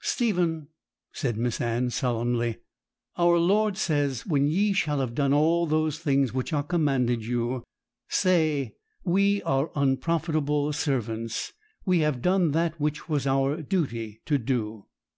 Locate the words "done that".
12.22-12.80